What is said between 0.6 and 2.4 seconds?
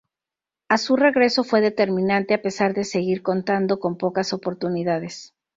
A su regreso fue determinante,